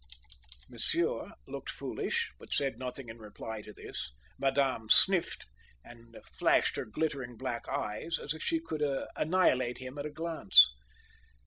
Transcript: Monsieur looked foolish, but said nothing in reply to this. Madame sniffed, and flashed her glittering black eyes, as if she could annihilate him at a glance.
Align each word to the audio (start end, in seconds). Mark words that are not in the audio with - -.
Monsieur 0.67 1.31
looked 1.47 1.69
foolish, 1.69 2.33
but 2.39 2.51
said 2.51 2.79
nothing 2.79 3.07
in 3.07 3.19
reply 3.19 3.61
to 3.61 3.71
this. 3.71 4.11
Madame 4.39 4.89
sniffed, 4.89 5.45
and 5.85 6.17
flashed 6.25 6.75
her 6.75 6.85
glittering 6.85 7.37
black 7.37 7.67
eyes, 7.69 8.17
as 8.17 8.33
if 8.33 8.41
she 8.41 8.59
could 8.59 8.81
annihilate 9.15 9.77
him 9.77 9.99
at 9.99 10.07
a 10.07 10.09
glance. 10.09 10.67